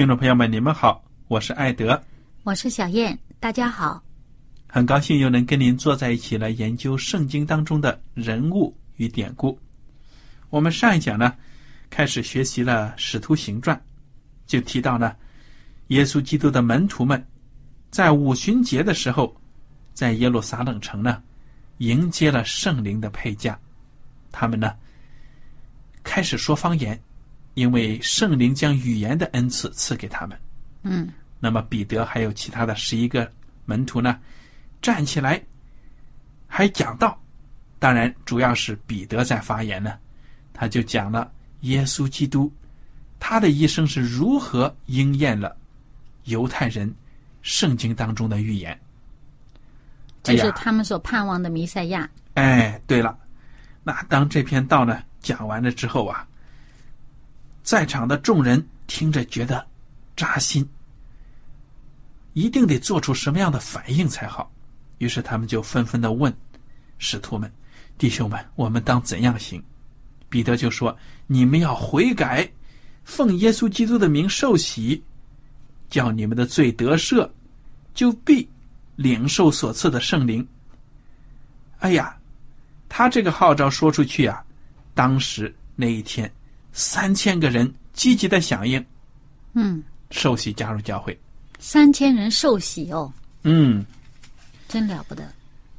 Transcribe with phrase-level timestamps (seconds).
[0.00, 2.02] 听众朋友们，你们好，我是艾德，
[2.42, 4.02] 我是小燕，大家好。
[4.66, 9.60] 很高兴又能跟您坐在一起来研究圣经当中的人物与典故。
[10.48, 11.34] 我们上一讲呢，
[11.90, 13.76] 开始学习了《使徒行传》，
[14.46, 15.14] 就提到呢，
[15.88, 17.22] 耶稣基督的门徒们
[17.90, 19.36] 在五旬节的时候，
[19.92, 21.22] 在耶路撒冷城呢，
[21.76, 23.60] 迎接了圣灵的配驾，
[24.32, 24.74] 他们呢，
[26.02, 26.98] 开始说方言。
[27.60, 30.40] 因为圣灵将语言的恩赐赐给他们，
[30.82, 33.30] 嗯，那么彼得还有其他的十一个
[33.66, 34.18] 门徒呢，
[34.80, 35.38] 站起来
[36.46, 37.20] 还讲道，
[37.78, 39.98] 当然主要是彼得在发言呢，
[40.54, 41.30] 他就讲了
[41.60, 42.50] 耶稣基督
[43.18, 45.54] 他的一生是如何应验了
[46.24, 46.90] 犹太人
[47.42, 48.80] 圣经当中的预言，
[50.22, 52.08] 就是他们所盼望的弥赛亚。
[52.32, 53.18] 哎，对了，
[53.84, 56.26] 那当这篇道呢讲完了之后啊。
[57.70, 59.64] 在场的众人听着觉得
[60.16, 60.68] 扎心，
[62.32, 64.50] 一定得做出什么样的反应才好。
[64.98, 66.36] 于是他们就纷纷的问
[66.98, 67.48] 使徒们
[67.96, 69.62] ：“弟兄们，我们当怎样行？”
[70.28, 70.98] 彼得就说
[71.28, 72.50] ：“你们要悔改，
[73.04, 75.00] 奉耶稣基督的名受洗，
[75.88, 77.30] 叫你们的罪得赦，
[77.94, 78.48] 就必
[78.96, 80.44] 领受所赐的圣灵。”
[81.78, 82.18] 哎呀，
[82.88, 84.44] 他这个号召说出去啊，
[84.92, 86.28] 当时那一天。
[86.72, 88.84] 三千个人积极的响应，
[89.54, 91.18] 嗯，受洗加入教会。
[91.58, 93.84] 三千人受洗哦，嗯，
[94.68, 95.22] 真了不得。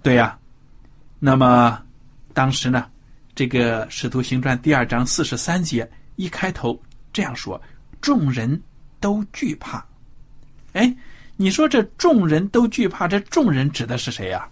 [0.04, 0.38] 对呀，
[1.20, 1.82] 那么
[2.34, 2.88] 当时呢，
[3.34, 6.80] 这个《使徒行传》第二章四十三节一开头
[7.14, 7.60] 这样说
[8.02, 8.62] ：“众人
[9.00, 9.84] 都惧怕。”
[10.74, 10.96] 哎，
[11.36, 14.48] 你说这众人都惧怕，这众人指的是谁呀？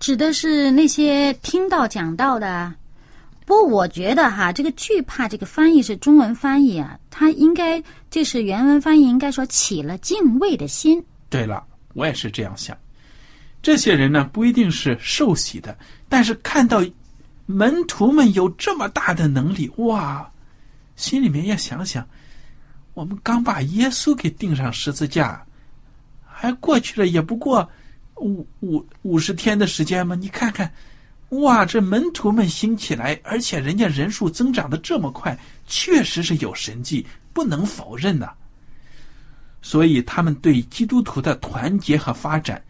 [0.00, 2.74] 指的是那些听到讲道的。
[3.52, 11.04] 不过我觉得哈，这个惧怕这个翻译是中文翻译啊，它应该就是原文翻译应该说起了敬畏的心。
[11.28, 12.74] 对了，我也是这样想。
[13.60, 15.76] 这些人呢不一定是受洗的，
[16.08, 16.82] 但是看到
[17.44, 20.26] 门徒们有这么大的能力，哇，
[20.96, 22.08] 心里面要想想，
[22.94, 25.44] 我们刚把耶稣给钉上十字架，
[26.24, 27.68] 还过去了也不过
[28.16, 30.14] 五五五十天的时间吗？
[30.14, 30.72] 你看看。
[31.40, 38.32] 哇，这门徒们兴起来，而且人家人数增长的这么快，确实是有神迹，不能否认呐。
[39.62, 42.62] 所以他们对基督徒的团结和发展，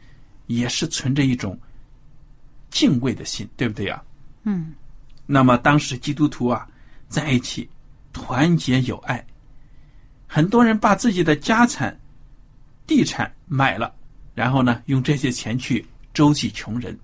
[0.46, 1.58] 也是存着一种
[2.70, 4.00] 敬畏的心，对不对呀？
[4.44, 4.72] 嗯。
[5.26, 6.68] 那么当时基督徒啊，
[7.08, 7.68] 在一起
[8.12, 9.24] 团结友爱，
[10.28, 11.98] 很多人把自己的家产、
[12.86, 13.92] 地产买了，
[14.34, 15.84] 然后呢，用这些钱去
[16.14, 16.96] 周济穷人。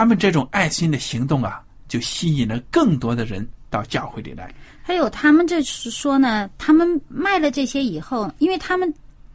[0.00, 4.50] 他们这种爱心的行动啊，就吸引了更多的人到教会里来。
[4.80, 8.90] 还有，他们这是说呢，他们卖了这些以后，因为他们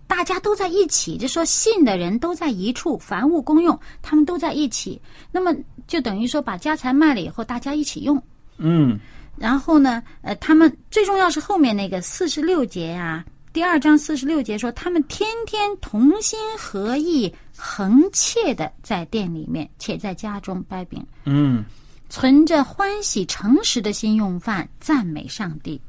[0.07, 4.99] 大家都在一起，就说信的人都在一处，凡物公用，他们都在一起，
[5.31, 8.19] 那么就等于说把家财卖了以后，大家一起用。
[8.57, 8.99] 嗯。
[9.37, 13.23] 然后呢，呃，他们最重要是后面那个四十六节呀，
[13.53, 21.63] 第二章四十六节说，他们天天同心合意、恒切的在店里面，且在家中掰饼，嗯，
[22.09, 25.79] 存着欢喜诚实的心用饭，赞美上帝。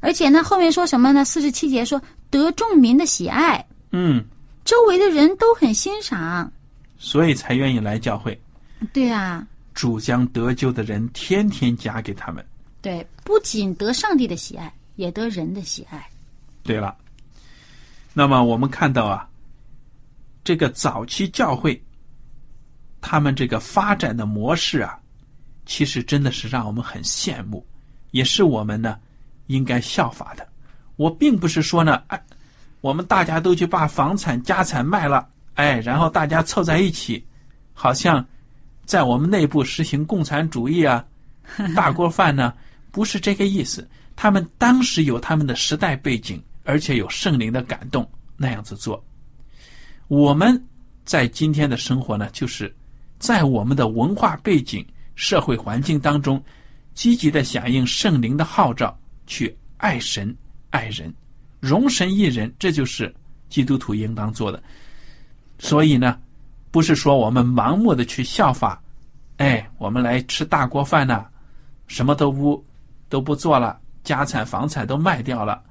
[0.00, 1.24] 而且呢，后面说什么呢？
[1.24, 2.00] 四十七节说
[2.30, 4.24] 得众民的喜爱，嗯，
[4.64, 6.50] 周围的人都很欣赏。
[6.98, 8.38] 所以才愿意来教会。
[8.92, 12.44] 对啊，主将得救的人天天加给他们。
[12.80, 16.06] 对，不仅得上帝的喜爱，也得人的喜爱。
[16.62, 16.94] 对了，
[18.12, 19.26] 那么我们看到啊，
[20.44, 21.82] 这个早期教会，
[23.00, 24.96] 他们这个发展的模式啊，
[25.66, 27.66] 其实真的是让我们很羡慕，
[28.10, 28.98] 也是我们呢
[29.46, 30.46] 应该效法的。
[30.96, 32.22] 我并不是说呢，哎，
[32.80, 37.26] 我们大家都去把房产、家产卖了，哎，然后大家凑在一起，
[37.72, 38.24] 好像
[38.84, 41.04] 在我们内部实行共产主义啊，
[41.74, 42.54] 大锅饭呢，
[42.92, 43.88] 不是这个意思。
[44.14, 46.40] 他们当时有他们的时代背景。
[46.66, 49.04] 而且有圣灵的感动，那样子做。
[50.08, 50.62] 我们
[51.04, 52.74] 在今天的生活呢，就是
[53.18, 56.42] 在我们的文化背景、社会环境当中，
[56.94, 58.96] 积极的响应圣灵的号召，
[59.26, 60.34] 去爱神、
[60.70, 61.12] 爱人、
[61.60, 63.12] 容神一人，这就是
[63.48, 64.62] 基督徒应当做的。
[65.58, 66.18] 所以呢，
[66.70, 68.82] 不是说我们盲目的去效法，
[69.38, 71.24] 哎，我们来吃大锅饭呐，
[71.86, 72.64] 什么都不
[73.08, 75.62] 都不做了，家产房产都卖掉了。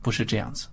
[0.00, 0.68] 不是这样子，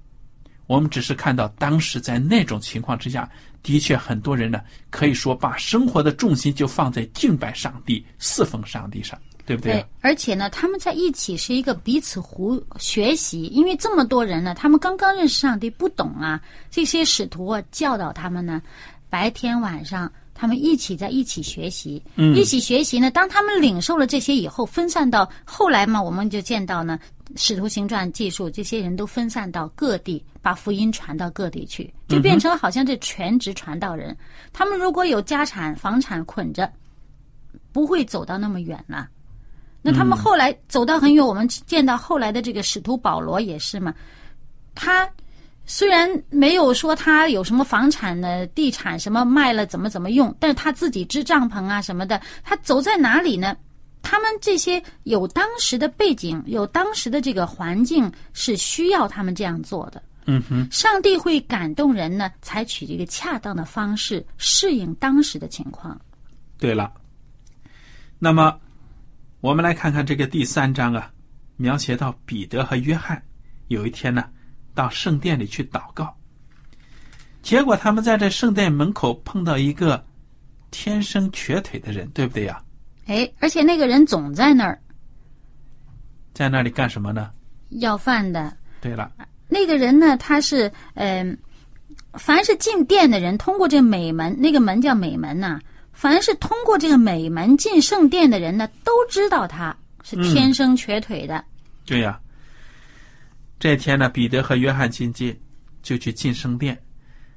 [0.68, 3.30] 我们只是看到当时在那种情况之下，
[3.62, 9.86] 的确很多人呢，可以说把生活的重心就放在敬拜上帝、侍奉上帝上，对不对？
[10.02, 18.62] 而且呢，他们在一起是一个彼此互学习，因为这么多人呢，他们刚刚认识上帝，不懂啊，这些使徒啊教导他们呢，
[19.10, 20.12] 白天晚上。
[20.44, 23.10] 他们一起在一起学习，一起学习呢。
[23.10, 27.00] 当他们领受了这些以后，分散到后来嘛，我们就见到呢，
[27.38, 34.14] 《使徒行传》记述，这些人都分散到各地，把福音传到各地去，就变成好像这全职传道人。
[34.52, 36.70] 他们如果有家产、房产捆着，
[37.72, 39.08] 不会走到那么远了。
[39.82, 43.94] 那他们后来走到很远，我们见到后来的这个使徒保罗也是嘛，
[44.76, 45.10] 他。
[45.66, 53.56] 虽然没有说他有什么房产的地产什么卖了怎么怎么用，但是他自己支帐篷啊什么的，他走在哪里呢？
[54.02, 60.04] 他们这些有当时的背景，有当时的这个环境，是需要他们这样做的。
[60.26, 66.00] 嗯哼，上帝会感动人呢，采取这个恰当的方式适应当时的情况。
[66.58, 66.92] 对了，
[68.20, 68.60] 那么
[69.40, 71.10] 我们来看看这个第三章啊，
[71.56, 73.24] 描写到彼得和约翰
[73.70, 74.26] 有一天呢。
[74.74, 76.16] 到圣殿里去祷告，
[77.42, 80.04] 结果他们在这圣殿门口碰到一个
[80.72, 82.62] 天生瘸腿的人，对不对呀？
[83.06, 84.80] 哎，而且那个人总在那儿，
[86.34, 87.32] 在那里干什么呢？
[87.80, 88.56] 要饭的。
[88.82, 89.12] 对了，
[89.48, 91.38] 那个人呢，他是嗯，
[92.14, 95.60] 凡是进殿的人，通过这美门，那个门叫美门呐，
[95.92, 101.44] 凡是通过这个美门进圣殿的人呢，都知道他是天生瘸腿的。
[101.86, 102.20] 对呀。
[103.64, 105.34] 这天呢，彼得和约翰进进，
[105.82, 106.78] 就去进圣殿。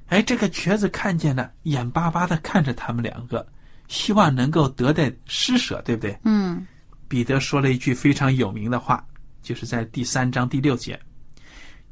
[0.07, 3.47] 哎，这个瘸子看见了，眼巴巴的看着他们两个，
[3.87, 6.19] 希望能够得到施舍，对不对？
[6.25, 6.67] 嗯。
[7.07, 9.07] 彼得说了一句非常有名的话，
[9.41, 10.99] 就是在第三章第六节：“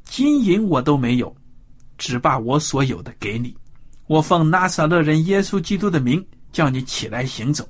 [0.04, 1.34] 金银我都没有，
[1.96, 3.56] 只把我所有的给你。
[4.06, 6.22] 我奉拿撒勒人耶稣基督的名，
[6.52, 7.66] 叫你起来行走。”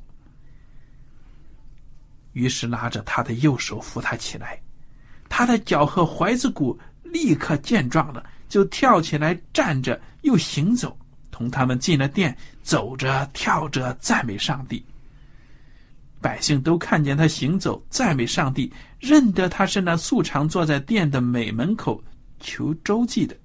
[2.35, 4.61] 于是拉着他的右手扶他起来。
[5.29, 10.97] 他的脚和踝子骨立刻健壮了，就跳起来站着，又行走，
[11.31, 14.85] 同他们进了殿，走着跳着赞美上帝。
[16.21, 22.03] 百姓都看见他行走赞美上帝，认得他是那素常坐在殿的美门口
[22.41, 23.37] 求周济的，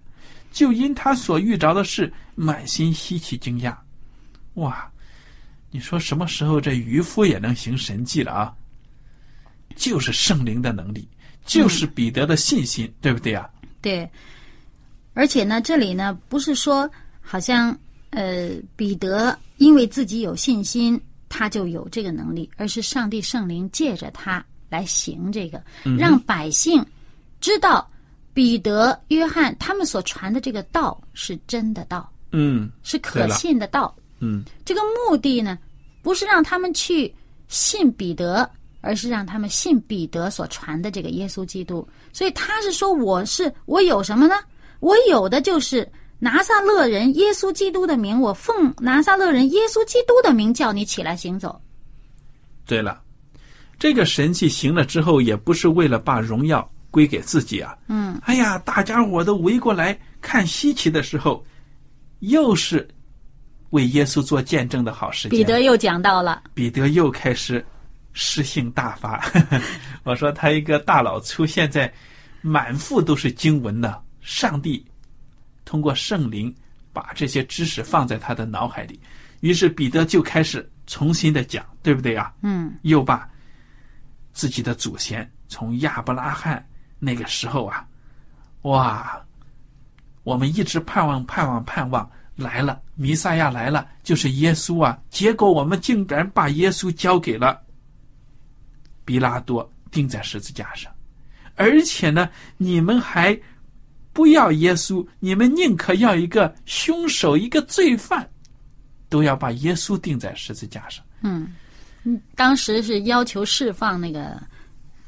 [0.51, 3.75] 就因他所遇着的事，满心稀奇惊讶。
[4.55, 4.89] 哇，
[5.69, 8.53] 你说什么时候这渔夫也能行神迹了啊？
[9.75, 11.07] 就是圣灵的能力。
[11.45, 13.49] 就是彼得的信心，对不对啊？
[13.81, 14.09] 对，
[15.13, 17.77] 而且呢，这里呢不是说好像
[18.11, 25.61] 呃彼得因为自己有信心，他就有这个能力，而是上帝圣灵借着他来行这个，
[25.97, 26.85] 让百姓
[27.39, 27.89] 知道
[28.33, 35.57] 彼得、约翰他们所传的这个道是真的道，嗯，是可信的道，嗯，这个目的呢
[36.01, 37.13] 不是让他们去
[37.47, 38.49] 信彼得。
[38.81, 44.35] 而是让他们信彼得所传的这个耶稣基督，所以他是说：“我是我有什么呢？
[44.79, 45.87] 我有的就是
[46.19, 51.61] 拿撒勒人耶稣基督的名，我奉拿撒勒人耶稣基督的名叫你起来行走。”
[52.65, 53.01] 对了，
[53.77, 57.77] 这个神迹行了之后，也不是为了把荣耀归给自己啊。
[57.87, 61.43] 嗯，哎呀，大家伙都围过来看稀奇的时候，
[62.19, 62.87] 又是
[63.71, 65.37] 为耶稣做见证的好时间。
[65.37, 67.63] 彼得又讲到了，彼得又开始
[68.13, 69.23] 诗性大发。
[70.03, 71.91] 我说他一个大老粗，现在
[72.41, 73.97] 满腹都是经文呢。
[74.21, 74.85] 上帝
[75.65, 76.53] 通过圣灵
[76.93, 78.99] 把这些知识放在他的脑海里，
[79.39, 82.31] 于是彼得就开始重新的讲，对不对啊？
[82.41, 83.27] 嗯，又把
[84.33, 86.63] 自己的祖先从亚伯拉罕
[86.99, 87.85] 那个时候啊，
[88.63, 89.19] 哇，
[90.23, 94.99] 我们一直盼望、盼望、盼望来了，弥赛亚来了，就是耶稣啊。
[95.09, 97.59] 结果我们竟然把耶稣交给了
[99.05, 100.91] 比拉多，钉在十字架上，
[101.55, 103.39] 而且呢，你们还
[104.13, 108.29] 不要耶稣，你们宁可要一个凶手、一个罪犯，
[109.09, 111.03] 都要把耶稣钉在十字架上。
[111.21, 111.47] 嗯，
[112.35, 114.41] 当时是要求释放那个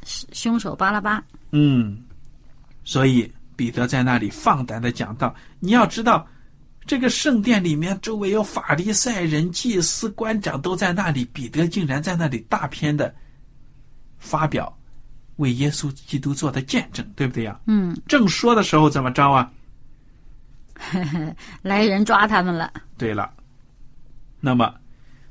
[0.05, 1.23] 凶手巴拉巴。
[1.51, 2.03] 嗯，
[2.83, 6.27] 所以彼得在那里放胆的讲道：“你要知道，
[6.85, 13.13] 这个圣殿里面周围有法利赛人、祭司、官长都在那里，彼得竟然在那里大篇的
[14.23, 14.73] 发表
[15.35, 17.59] 为耶稣基督做的见证，对不对呀？
[17.67, 19.51] 嗯，正说的时候怎么着啊？
[21.61, 22.71] 来人抓他们了。
[22.97, 23.29] 对了，
[24.39, 24.73] 那么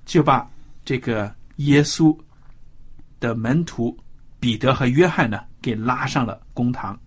[0.04, 0.48] 就把
[0.84, 2.16] 这个耶稣
[3.18, 3.96] 的门徒
[4.38, 6.98] 彼得和约翰呢给拉上了公堂。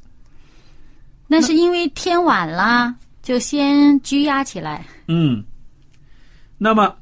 [1.27, 4.85] 那是因为天晚了，就先拘押起来。
[5.07, 5.43] 嗯，
[6.57, 6.95] 那么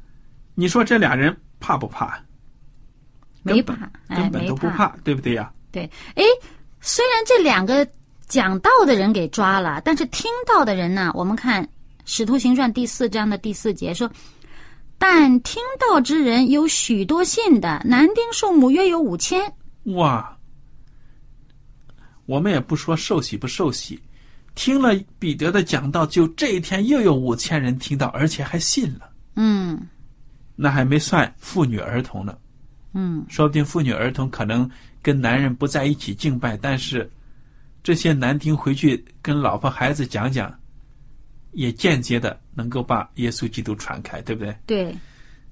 [0.56, 2.22] 你说这俩人怕不怕？
[3.44, 5.52] 没怕，哎，根本都不怕，对不对呀？
[5.72, 5.84] 对，
[6.16, 6.24] 哎，
[6.82, 7.88] 虽然这两个
[8.28, 11.64] 讲道的人给抓了，但是听到的人呢，我们看
[12.06, 14.10] 《使徒行传》第四章的第四节说，
[14.98, 19.42] 但听到之人有许多信的，男丁数目约有五千。
[19.96, 20.38] 哇！
[22.26, 24.02] 我们也不说受洗不受洗，
[24.56, 29.10] 听了彼得的讲道，就这一天又有五千人听到，而且还信了。
[29.36, 29.78] 嗯
[30.56, 32.38] 那还没算妇女儿童呢，
[32.94, 34.70] 嗯，说不定妇女儿童可能
[35.02, 37.10] 跟男人不在一起敬拜，但是
[37.82, 40.54] 这些男丁回去跟老婆孩子讲讲，
[41.52, 44.56] 也间接的能够把耶稣基督传开，对不对？
[44.66, 44.96] 对，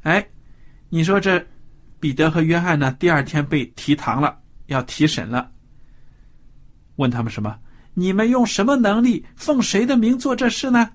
[0.03, 0.25] 哎，
[0.89, 1.43] 你说这
[1.99, 2.91] 彼得和约翰呢？
[2.99, 5.51] 第二天被提堂了，要提审了。
[6.97, 7.57] 问他们什么？
[7.93, 10.91] 你们用什么能力，奉谁的名做这事呢？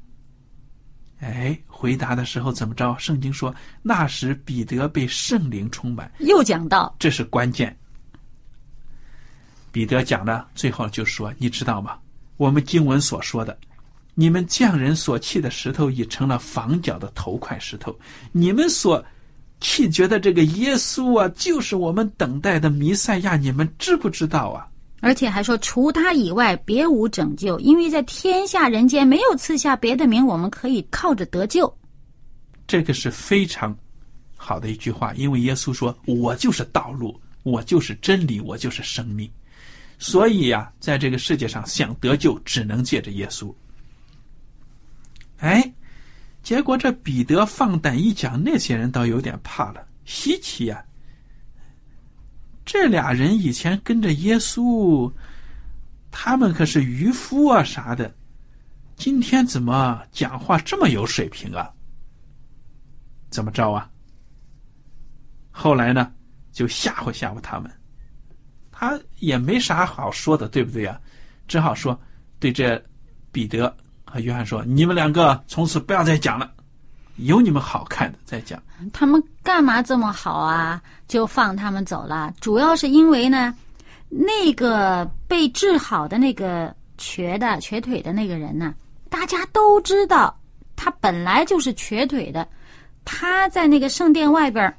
[1.18, 2.96] 哎，回答的时候怎么着？
[2.98, 7.76] 圣经说，那时彼得被圣灵充满，又讲到，这是关键。
[9.70, 11.98] 彼得讲的最后就说：“你知道吗？
[12.38, 13.54] 我们经文所说的，
[14.14, 17.94] 你们匠人所弃的石头已成了房角的头块石头。
[18.32, 19.04] 你们所
[19.60, 23.36] 弃绝的这个耶稣啊，就是我们等待的弥赛亚。
[23.36, 24.66] 你们知不知道啊？
[25.00, 31.72] 而且还说，除他以外，别无拯救，因为在天下人间没有赐下别的名，我们可以靠着得救。
[32.66, 33.76] 这个是非常
[34.36, 39.30] 好的一句话，因为耶稣说：“我就是道路，我就是真理，我就是生命。”
[39.98, 43.54] 所以呀、在这个世界上想得救，只能借着耶稣。
[45.38, 45.72] 哎，
[46.42, 50.84] 结果这彼得放胆一讲，那些人倒有点怕了，稀奇呀、
[52.66, 55.10] 这俩人以前跟着耶稣，
[56.10, 58.12] 他们可是渔夫啊啥的，
[58.96, 61.72] 今天怎么讲话这么有水平啊？
[63.30, 63.88] 怎么着啊？
[65.52, 66.12] 后来呢，
[66.50, 67.70] 就吓唬吓唬他们，
[68.72, 71.00] 他也没啥好说的，对不对呀？
[71.46, 71.98] 只好说
[72.40, 72.82] 对这
[73.30, 73.72] 彼得
[74.04, 76.52] 和约翰说：“你们两个从此不要再讲了，
[77.16, 78.62] 有你们好看的再讲。
[78.92, 80.80] 他们干嘛这么好啊？
[81.08, 82.32] 就放他们走了。
[82.40, 83.54] 主要是因为呢，
[84.08, 88.74] 那个被治好的那个瘸的瘸腿的那个人呢，
[89.08, 90.38] 大家都知道，
[90.74, 92.46] 他本来就是瘸腿的，
[93.04, 94.76] 他在那个圣殿外边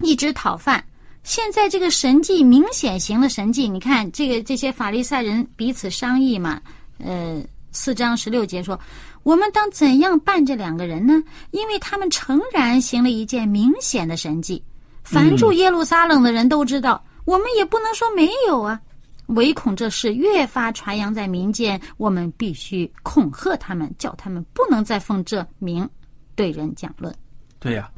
[0.00, 0.84] 一直讨饭。
[1.22, 6.60] 现在这个神迹明显行了神迹，你看这个这些法利赛人彼此商议嘛，
[6.98, 8.78] 呃，四章十六节说。
[9.22, 11.22] 我们当怎样办这两个人呢？
[11.50, 14.62] 因为他们诚然行了一件明显的神迹，
[15.02, 18.80] 凡住耶路撒冷的人都知道，我们也不能说没有啊。
[19.26, 25.86] 唯恐这事越发传扬在民间，我们必须恐吓他们，叫他们不能再奉这名
[26.34, 27.14] 对人讲论。”
[27.60, 27.90] 对呀、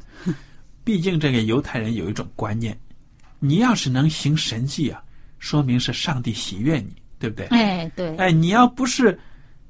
[0.83, 2.77] 毕竟这个犹太人有一种观念，
[3.39, 5.01] 你要是能行神迹啊，
[5.39, 7.45] 说明是上帝喜悦你，对不对？
[7.45, 9.17] 哎，对，哎，你要不是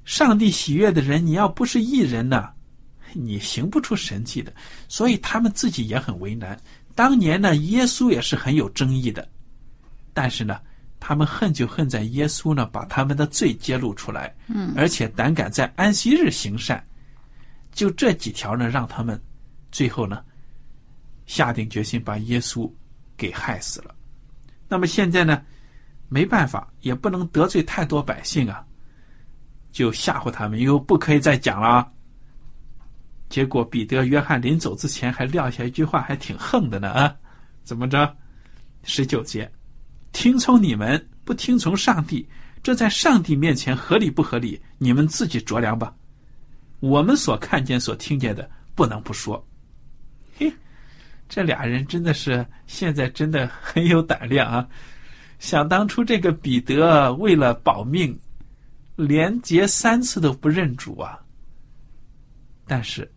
[0.04, 2.50] 上帝喜悦的人，你要不是艺人呢，
[3.14, 4.54] 你行不出神迹的。
[4.88, 6.60] 所以他们自己也很为难。
[6.94, 9.28] 当年呢，耶稣也是很有争议的，
[10.14, 10.60] 但是呢，
[11.00, 16.84] 他们恨就恨在耶稣呢，把他们的罪揭露出来，嗯，而且胆敢在安息日行善，
[17.72, 19.20] 就这几条呢，让他们
[19.72, 20.22] 最后呢
[21.26, 22.70] 下定决心把耶稣
[23.16, 23.96] 给害死了。
[24.68, 25.42] 那么现在呢，
[26.10, 28.66] 没办法，也不能得罪太多百姓啊，
[29.72, 31.92] 就吓唬他们，又不可以再讲了。
[33.30, 37.16] 结果彼得、约翰临走之前还撂下一句话，还挺横的呢啊！
[37.64, 38.14] 怎么着？
[38.84, 39.50] 十九节，
[40.12, 42.28] 听从你们不听从上帝，
[42.62, 44.62] 这在上帝面前合理不合理？
[44.78, 45.96] 你们自己酌量吧。
[46.80, 49.48] 我们所看见、所听见的，不能不说。
[50.36, 50.52] 嘿，
[51.30, 54.68] 这俩人真的是现在真的很有胆量啊！
[55.40, 58.20] 想当初这个彼得为了保命，
[59.08, 61.20] 连结三次都不认主啊。
[62.68, 63.10] 但是。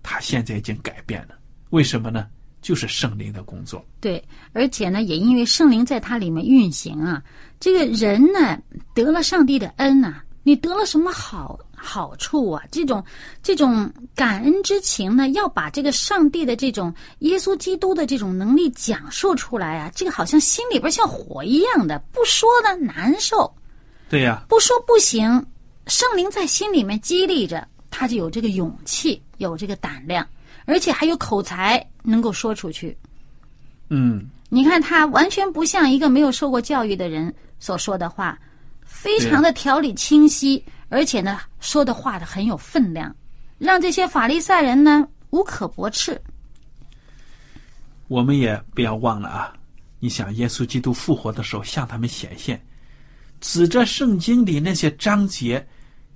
[0.00, 1.34] 他现在已经改变了，
[1.68, 2.28] 为什么呢？
[2.62, 3.84] 就是圣灵的工作。
[4.00, 7.22] 对，而且呢，也因为圣灵在他里面运行啊，
[7.60, 8.58] 这个人呢
[8.94, 12.62] 得了上帝的恩呐，你得了什么好好处啊？
[12.70, 13.04] 这种
[13.42, 23.52] 这种感恩之情呢，要把这个上帝的这种耶稣基督的这种能力讲述出来啊，这个好像心里边像火一样的，不说呢难受。
[24.08, 25.44] 对呀，不说不行，
[25.86, 27.66] 圣灵在心里面激励着。
[27.90, 30.26] 他就有这个勇气，有这个胆量，
[30.66, 32.96] 而且还有口才，能够说出去。
[33.88, 38.38] 嗯，你看他完全不像一个没有受过教育的人所说的话，
[38.84, 43.14] 非常的条理清晰，而且呢，说的话的很有分量，
[43.56, 46.20] 让这些法利赛人呢无可驳斥。
[48.06, 49.54] 我们也不要忘了啊！
[49.98, 52.62] 你想，耶稣基督复活的时候向他们显现，
[53.40, 55.66] 指着圣经里那些章节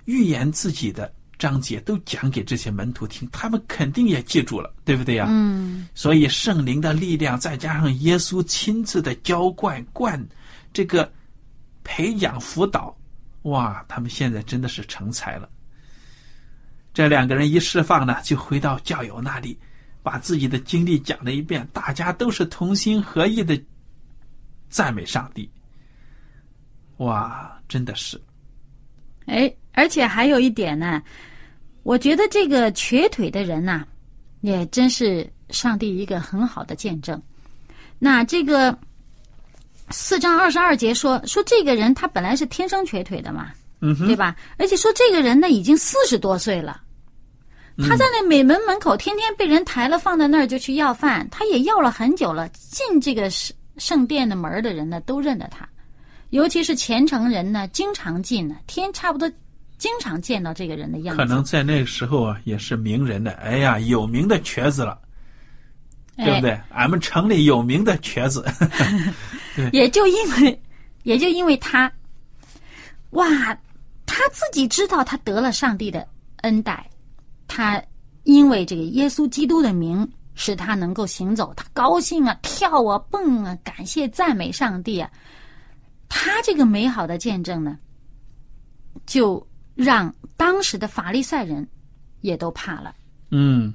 [0.05, 1.13] 预言自己的。
[1.39, 5.25] 章节都讲给这些门徒听，他们肯定也记住了，对不对呀？
[5.27, 5.85] 嗯。
[5.93, 10.25] 所以圣灵的力量，再加上耶稣亲自的浇灌、灌
[10.71, 11.11] 这个
[11.83, 12.95] 培养、辅导，
[13.41, 13.83] 哇！
[13.89, 15.49] 他们现在真的是成才了。
[16.93, 19.57] 这两个人一释放呢，就回到教友那里，
[20.01, 23.61] 把自己的经历讲了一遍，大家都是同心合意的
[24.69, 25.49] 赞美上帝。
[26.97, 28.21] 哇，真的是！
[29.25, 31.01] 哎，而且还有一点呢。
[31.83, 33.83] 我觉得这个瘸腿的人呐，
[34.41, 37.21] 也真是上帝一个很好的见证。
[37.99, 38.77] 那这个
[39.89, 43.51] 四章二十二节说说这个人他本来是天生瘸腿的嘛，
[43.81, 44.35] 嗯，对吧？
[44.57, 46.81] 而且说这个人呢已经四十多岁了，
[47.79, 52.47] 他在那美门门口天天被人抬了放在那儿就去要饭，他也要了很久了。
[52.49, 55.67] 进这个圣圣殿的门的人呢都认得他，
[56.33, 59.31] 尤其是虔诚人呢经常进呢，天差不多。
[59.77, 63.31] 经常见到这个人的样子，可能在那个时候啊，也是名人的。
[63.33, 64.97] 哎呀，有名的瘸子了，
[66.15, 66.57] 对不对？
[66.69, 68.45] 俺们城里有名的瘸子，
[69.73, 70.61] 也就因为，
[71.03, 71.91] 也就因为他，
[73.09, 73.27] 哇，
[74.05, 76.07] 他自己知道他得了上帝的
[76.43, 76.89] 恩待，
[77.45, 77.81] 他
[78.23, 85.09] 因为这个耶稣基督的名使他能够行走，他高兴啊，跳啊，蹦啊，感谢赞美上帝啊。
[86.15, 87.79] 他这个美好的见证呢，
[89.05, 89.45] 就。
[89.75, 91.67] 让当时的法利赛人
[92.21, 92.93] 也都怕了。
[93.31, 93.73] 嗯，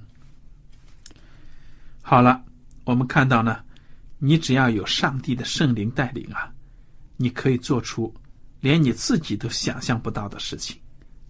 [2.02, 2.40] 好了，
[2.84, 3.58] 我们看到呢，
[4.18, 6.48] 你只要有上帝的圣灵带领啊，
[7.16, 8.14] 你可以做出
[8.60, 10.76] 连你自己都想象不到的事情。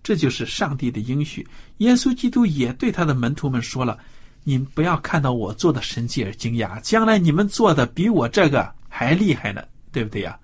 [0.03, 1.49] 这就是上帝的应许。
[1.79, 3.99] 耶稣基督也对他的门徒们说了
[4.45, 10.39] ：“你们不要看到我做的神迹而惊讶，将来你们做的比我这个还厉害呢，对不对呀？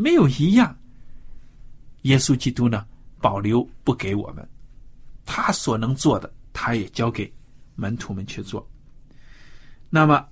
[0.00, 0.76] 没有一样。
[2.02, 2.86] 耶稣基督呢？”
[3.22, 4.48] 保留不给我们，
[5.26, 7.30] 他所能做的，他也交给
[7.74, 8.66] 门徒们去做。
[9.90, 10.26] 那么，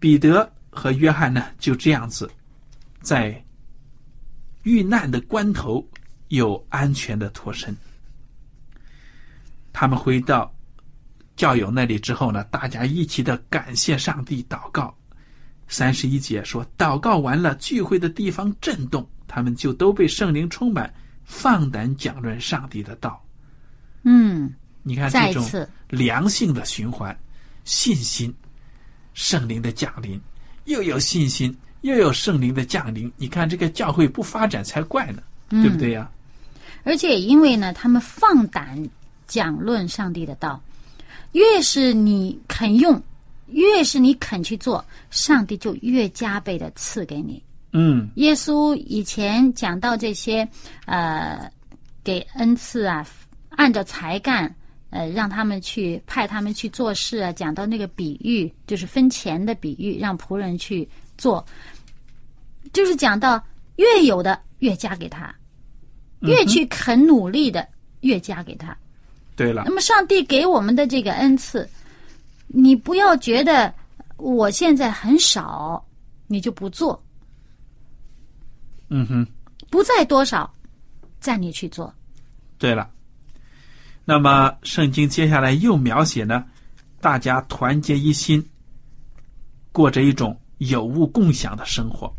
[0.00, 2.26] 彼得和约翰呢，就这样子，
[3.02, 3.44] 在
[4.62, 5.86] 遇难的关头
[6.28, 7.76] 又安全的脱身。
[9.74, 10.50] 他们回到
[11.36, 14.96] 教友那里之后呢，大家一起的感谢上帝，祷告。
[15.68, 19.06] 三十一节说，祷告完了，聚会的地方震动。
[19.26, 20.92] 他们就都被圣灵充满，
[21.24, 23.20] 放胆讲论上帝的道。
[24.04, 27.16] 嗯，你看这种良性的循环，
[27.64, 28.32] 信心，
[29.12, 30.20] 圣灵的降临，
[30.66, 33.10] 又有信心，又有圣灵的降临。
[33.16, 36.08] 你看这个教会不发展才怪呢，对不对呀？
[36.84, 38.78] 而且因为呢，他们放胆
[39.26, 40.62] 讲论上帝的道，
[41.32, 43.02] 越是你肯用，
[43.46, 47.42] 越是你肯去做，上帝就越加倍的赐给你。
[47.72, 50.48] 嗯，耶稣以前讲到这些，
[50.86, 51.50] 呃，
[52.02, 53.06] 给恩赐啊，
[53.50, 54.54] 按照才干，
[54.90, 57.32] 呃，让他们去派他们去做事啊。
[57.32, 61.44] 讲到那个比喻，就是分钱的比喻，让仆人去做。
[62.72, 63.44] 就是讲到
[63.76, 65.34] 越有的越加给他，
[66.20, 67.66] 越去肯努力的
[68.00, 68.76] 越加给他。
[69.36, 71.68] 对了那，么上帝给我们的这个恩赐，
[72.56, 73.74] 你不要觉得
[74.16, 75.84] 我现在很少，
[76.28, 77.02] 你就不做，
[78.90, 79.26] 嗯哼，
[79.70, 80.48] 不在多少，
[81.18, 81.92] 在你去做。
[82.56, 82.88] 对了。
[84.04, 86.44] 那么圣经接下来又描写呢，
[87.00, 88.46] 大家团结一心，
[89.72, 92.14] 过着一种有物共享的生活。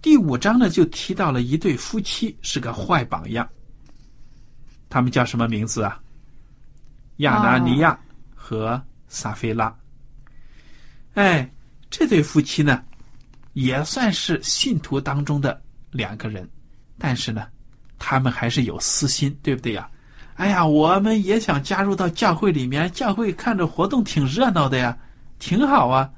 [0.00, 3.46] 第五章呢，就提到了一对夫妻是个坏榜样。
[4.88, 6.00] 他们叫什么名字啊？
[7.18, 7.98] 亚拿尼亚
[8.34, 9.74] 和撒菲拉。
[11.14, 11.50] 哎，
[11.90, 12.82] 这对夫妻呢，
[13.54, 16.48] 也算是信徒当中的两个人，
[16.98, 17.46] 但是呢，
[17.98, 19.88] 他们还是有私心，对不对呀？
[20.34, 24.96] 哎呀，我们也想加入到教会里面，教会看着活动挺热闹的呀，
[25.40, 26.08] 挺好啊。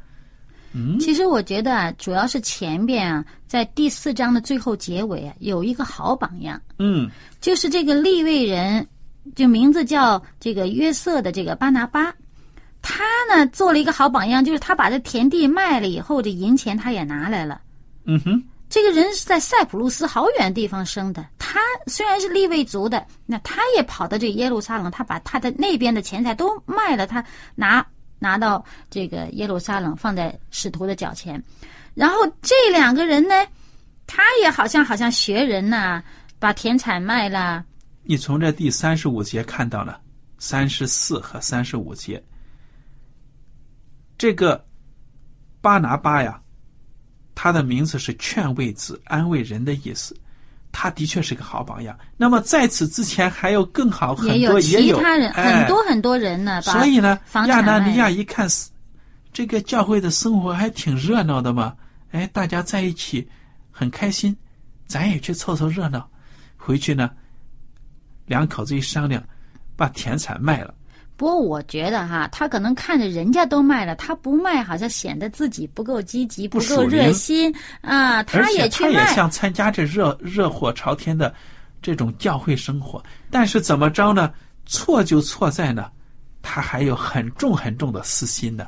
[0.72, 8.86] 嗯，其实我觉得啊，主要是前边啊，在第四章的最后结尾啊，有一个好榜样，嗯就是这个利未人，
[9.34, 12.14] 就名字叫这个约瑟的这个巴拿巴，
[12.82, 17.60] 他呢做了一个好榜样，就是他把这田地卖了以后，这银钱他也拿来了。
[18.04, 27.84] 嗯哼，这个人是在塞浦路斯好远的地方生的，他虽然是利未族的，那他也跑到这耶路撒冷，他把他的那边的钱财都卖了，他拿
[28.18, 31.42] 拿到这个耶路撒冷，放在使徒的脚前。
[31.94, 33.34] 然后这两个人呢，
[34.06, 36.02] 他也好像好像学人呐、
[36.38, 37.64] 把田产卖了，
[38.02, 40.00] 你从这第三十五节看到了
[40.38, 42.22] 三十四和三十五节，
[44.20, 44.62] 这个
[45.62, 46.38] 巴拿巴呀，
[47.34, 50.14] 他的名字是劝慰子、安慰人的意思。
[50.70, 51.98] 他的确是个好榜样。
[52.18, 58.46] 那么在此之前还有更好很多，也有其他人、哎很多很多人呢，所以呢，亚拿尼亚一看，
[59.32, 61.74] 这个教会的生活还挺热闹的嘛，
[62.10, 63.26] 哎，大家在一起
[63.70, 64.36] 很开心，
[64.86, 66.06] 咱也去凑凑热闹。
[66.58, 67.10] 回去呢，
[68.26, 69.24] 两口子一商量，
[69.76, 70.74] 把田产卖了。
[71.20, 78.16] 不过我觉得哈，他可能看着人家都卖了，他不卖，好像显得自己不够积极，不够热心啊。
[78.20, 81.34] 而他也也去卖，想参加这热热火朝天的
[81.82, 84.32] 这种教会生活，但是怎么着呢？
[84.64, 85.90] 错就错在呢，
[86.40, 88.66] 他还有很重很重的私心呢。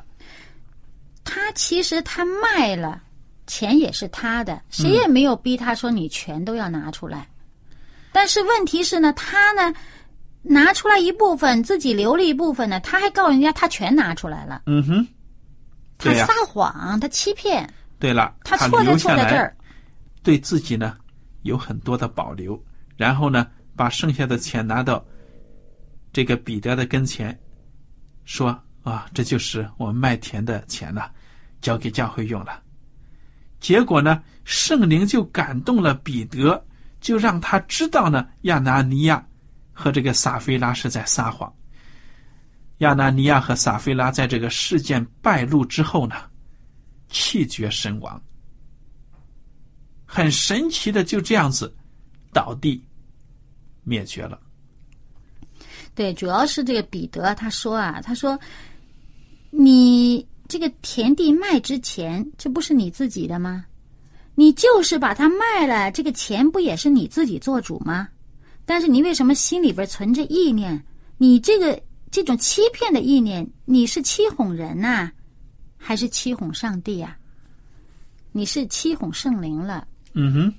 [1.24, 3.00] 他其实他卖了，
[3.46, 7.26] 钱也是他的，谁也没有逼他说你全都要拿出来。
[8.12, 9.72] 但是问题是呢，他呢
[10.42, 15.06] 拿出来一部分，自己留了一部分呢，他还告诉人家他全拿出来了，嗯哼，
[15.98, 19.56] 他撒谎，他欺骗，对了，他错在错在这儿。
[20.22, 20.96] 对自己呢
[21.42, 22.60] 有很多的保留，
[22.96, 25.04] 然后呢把剩下的钱拿到
[26.12, 27.36] 这个彼得的跟前，
[28.24, 31.10] 说啊，这就是我们卖田的钱了，
[31.60, 32.60] 交给教会用了。
[33.60, 36.60] 结果呢，圣灵就感动了彼得，
[37.00, 39.24] 就让他知道呢，亚拿尼亚
[39.72, 41.52] 和这个撒菲拉是在撒谎。
[42.78, 46.16] 亚拿尼亚和撒菲拉在这个事件败露之后呢，
[47.08, 48.20] 气绝身亡。
[50.04, 51.74] 很神奇的，就这样子
[52.32, 52.84] 倒地
[53.82, 54.38] 灭绝了。
[55.94, 58.38] 对，主要是这个彼得他说啊，他说
[59.50, 63.64] 你这个田地卖之前，这不是你自己的吗？
[64.34, 68.08] 你就是把它卖了，这个钱不也是你自己做主吗？
[68.72, 70.82] 但是你为什么心里边存着意念？
[71.18, 71.78] 你这个
[72.10, 75.12] 这种欺骗的意念，你是欺哄人呐、
[75.76, 77.14] 还是欺哄上帝呀、
[78.32, 79.86] 你是欺哄圣灵了。
[80.14, 80.54] 嗯哼，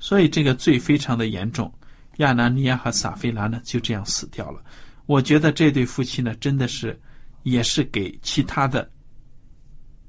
[0.00, 1.72] 所以这个罪非常的严重。
[2.16, 4.60] 亚拿尼亚和撒菲拉呢就这样死掉了。
[5.06, 7.00] 我觉得这对夫妻呢真的是
[7.44, 8.90] 也是给其他的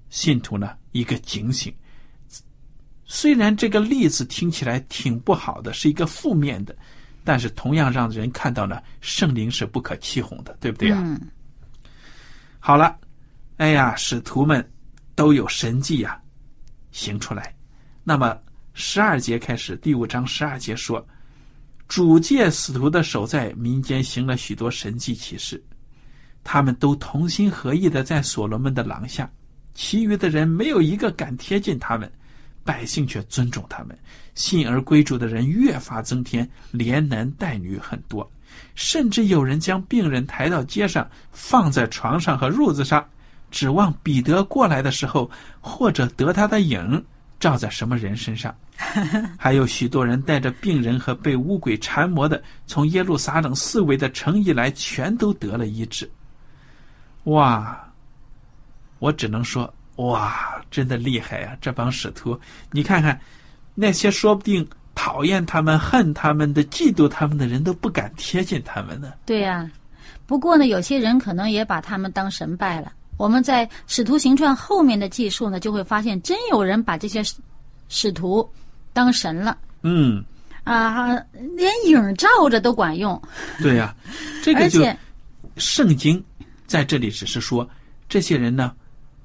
[0.09, 1.71] 信徒呢一个警醒。
[3.05, 6.75] 虽然这个例子听起来挺不好的，是一个负面的，
[7.23, 11.01] 但是同样让人看到呢，圣灵是不可欺哄的，对不对啊？
[11.03, 11.19] 嗯，
[12.59, 12.97] 好了，
[13.57, 14.71] 哎呀，使徒们
[15.15, 16.19] 都有神迹呀、
[16.91, 17.55] 行出来。
[18.03, 18.37] 那么
[18.73, 21.05] 十二节开始，第五章十二节说，
[21.87, 25.63] 主借使徒的手在民间行了许多神迹奇事，
[26.43, 29.31] 他们都同心合意的在所罗门的廊下，
[29.73, 32.11] 其余的人没有一个敢贴近他们，
[32.63, 33.97] 百姓却尊重他们。
[34.35, 38.29] 信而归主的人越发增添，连男带女很多。
[38.75, 43.05] 甚至有人将病人抬到街上，放在床上和褥子上，
[43.51, 45.29] 指望彼得过来的时候，
[45.61, 47.03] 或者得他的影
[47.39, 48.55] 照在什么人身上。
[49.37, 56.09] 还有许多人带着病人和被污鬼缠磨的，从耶路撒冷四围的城邑来，全都得了医治。
[57.25, 57.79] 哇！
[58.99, 60.61] 我只能说，哇！
[60.71, 61.55] 真的厉害呀！
[61.61, 62.39] 这帮使徒，
[62.71, 63.19] 你看看，
[63.75, 69.13] 那些说不定讨厌他们、恨他们的、嫉妒他们的人都不敢贴近他们呢。
[69.23, 69.69] 对呀、
[70.25, 72.91] 不过呢，有些人可能也把他们当神拜了。
[73.17, 77.35] 我们在《使徒行传》后面的记述呢，就会发现真有人把这些使
[77.87, 78.49] 使徒
[78.93, 80.25] 当神了嗯，
[80.63, 81.13] 啊，
[81.55, 83.21] 连影照着都管用。
[83.61, 83.95] 对呀、
[84.43, 84.83] 这个就，
[85.57, 86.23] 圣经
[86.65, 87.69] 在这里只是说，
[88.09, 88.73] 这些人呢，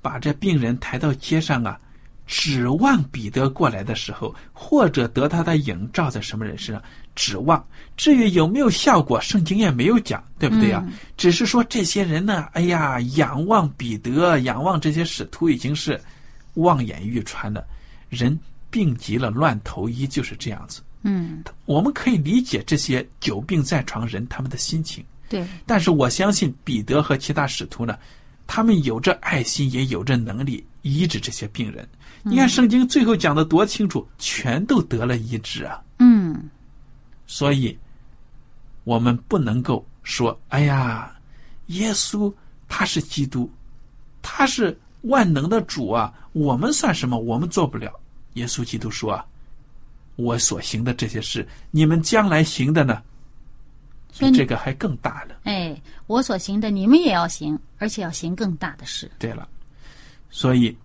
[0.00, 1.78] 把这病人抬到街上啊，
[2.26, 6.82] 指望彼得过来的时候，或者得他的影照在什么人身上，
[7.14, 7.64] 指望。
[7.96, 16.00] 至于有没有效果，圣经也没有讲，对不对啊、只是说这些人呢，哎呀，仰望彼得，仰望这些使徒，已经是
[16.54, 17.66] 望眼欲穿了。
[18.08, 18.38] 人
[18.70, 20.80] 病急了乱投医，就是这样子。
[21.02, 25.04] 嗯，我们可以理解这些久病在床人他们的心情。
[25.28, 27.98] 对，但是我相信彼得和其他使徒呢，
[28.48, 31.86] 他们有着爱心，也有着能力医治这些病人。
[32.22, 35.80] 你看圣经最后讲的多清楚，全都得了医治啊！
[35.98, 36.48] 嗯，
[37.26, 37.78] 所以，
[38.84, 41.14] 我们不能够说：“哎呀，
[41.66, 42.32] 耶稣
[42.66, 43.48] 他是基督，
[44.22, 47.18] 他是万能的主啊，我们算什么？
[47.18, 47.92] 我们做不了。”
[48.34, 49.24] 耶稣基督说：“啊，
[50.16, 53.02] 我所行的这些事，你们将来行的呢，
[54.16, 59.10] 比这个还更大了。”哎，我所行的，你们也要行，而且要行更大的事。
[59.18, 59.48] 对了，
[60.30, 60.76] 所以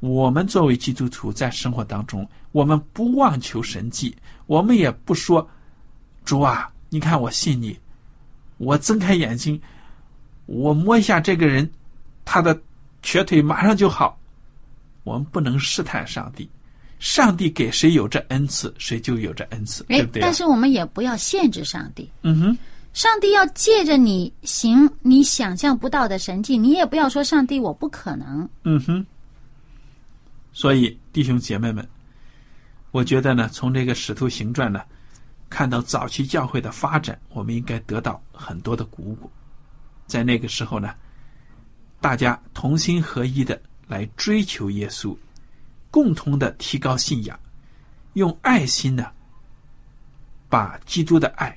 [0.00, 4.16] 我们作为基督徒在生活当中，我们不妄求神迹，
[4.46, 5.48] 我们也不说
[6.24, 7.78] 主啊，你看我信你，
[8.58, 9.60] 我睁开眼睛，
[10.46, 11.70] 我摸一下这个人，
[12.24, 12.58] 他的
[13.02, 14.18] 瘸腿马上就好。
[15.02, 16.48] 我们不能试探上帝，
[16.98, 20.24] 上帝给谁有这恩赐，谁就有这恩赐，哎对不对、啊？
[20.26, 22.08] 但是我们也不要限制上帝。
[22.20, 22.58] 嗯哼，
[22.92, 28.48] 上帝要借着你行你想象不到的神迹，你也不要说上帝我不可能。
[28.64, 29.06] 嗯哼。
[30.52, 31.88] 所以弟兄姐妹们，
[32.90, 34.82] 我觉得呢，从这个《使徒行传》呢，
[35.48, 39.30] 看到早期教会的发展，我们应该得到很多的鼓舞。
[40.06, 40.92] 在那个时候呢，
[42.00, 45.16] 大家同心合一的来追求耶稣，
[45.92, 47.38] 共同的提高信仰，
[48.14, 49.06] 用爱心呢，
[50.48, 51.56] 把基督的爱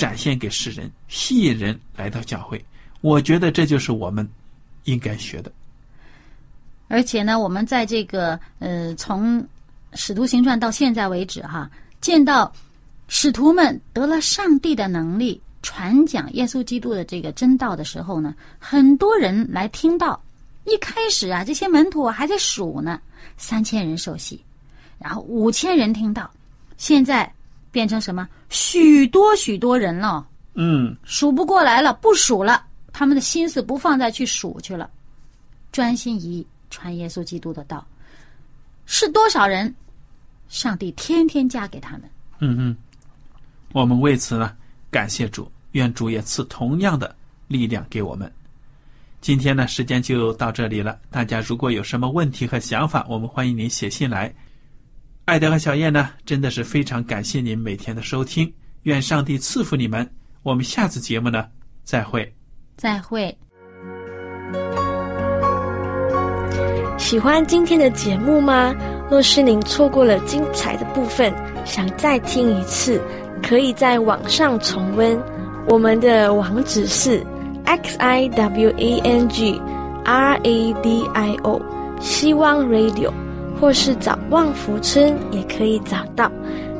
[0.00, 2.64] 展现给世人，吸引人来到教会。
[3.02, 4.26] 我觉得这就是我们
[4.84, 5.52] 应该学的。
[6.88, 9.46] 而且呢，我们在这个呃，从
[9.92, 12.50] 使徒行传到现在为止哈，见到
[13.08, 20.18] 使徒们得了上帝的能力，传讲耶稣基督的这个真道的时候呢，很多人来听到。
[20.64, 22.98] 一开始啊，这些门徒还在数呢，
[23.36, 24.42] 三千人受洗，
[24.98, 26.30] 然后五千人听到，
[26.78, 27.30] 现在
[27.70, 28.28] 变成什么？
[28.48, 34.90] 许多许多人了，嗯，数不过来了，不数了，他们的心思不放在去数去了，
[35.72, 37.86] 专心一意传耶稣基督的道。
[38.86, 39.72] 是多少人？
[40.48, 42.02] 上帝天天加给他们。
[42.40, 42.76] 嗯嗯，
[43.72, 44.56] 我们为此呢，
[44.90, 47.14] 感谢主，愿主也赐同样的
[47.46, 48.30] 力量给我们。
[49.20, 50.98] 今天呢，时间就到这里了。
[51.08, 54.34] 大家如果有什么问题和想法，我们欢迎您写信来。
[55.30, 60.04] 艾德和小燕呢，真的是非常感谢您每天的收听，愿上帝赐福你们。
[60.42, 61.46] 我们下次节目呢，
[61.84, 62.34] 再会。
[62.76, 63.32] 再会。
[66.98, 68.74] 喜欢今天的节目吗？
[69.08, 71.32] 若是您错过了精彩的部分，
[71.64, 73.00] 想再听一次，
[73.40, 75.16] 可以在网上重温。
[75.68, 77.24] 我们的网址是
[77.66, 79.56] x i w a n g
[80.04, 81.62] r a d i o
[82.00, 83.12] 希望 Radio，
[83.60, 86.30] 或是找旺福村也可以找到。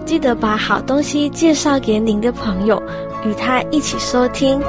[0.07, 2.83] 记得把好东西介绍给您的朋友，
[3.25, 4.61] 与他一起收听。